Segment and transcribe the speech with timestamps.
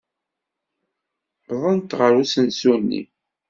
[1.51, 3.01] Wwḍent ɣer usensu-nni.